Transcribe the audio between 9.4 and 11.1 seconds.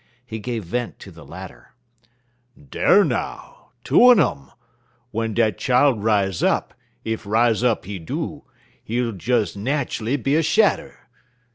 nat'ally be a shadder.